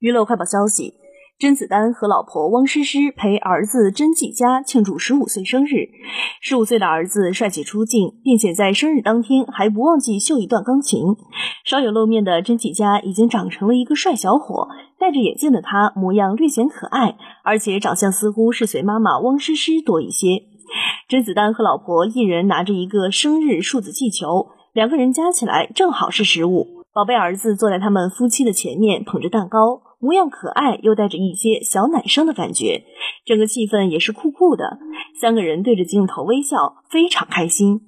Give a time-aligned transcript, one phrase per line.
[0.00, 0.94] 娱乐快报消息：
[1.38, 5.90] 甄子丹和老婆汪诗诗陪儿子甄继佳庆祝十五岁生日。
[6.40, 11.04] 十五岁的儿子帅气出镜，并且在生日当天还不忘记秀一段钢琴。
[11.66, 14.68] 稍有露面的甄继佳已经长成了一个帅小伙，
[14.98, 20.44] 戴着眼镜的他模样略显可爱，而且长相似乎是随妈妈汪诗诗多一些。
[21.10, 26.66] 甄子丹和老婆一人拿着一个生日数字气球，两个人加起来正好是十五。
[26.94, 29.82] 宝贝儿子坐在他们夫妻的前面，捧着蛋糕。
[30.00, 32.84] 模样可爱，又带着一些小奶声的感觉，
[33.26, 34.78] 整个气氛也是酷酷的。
[35.20, 37.82] 三个人对着镜头微笑，非常开心。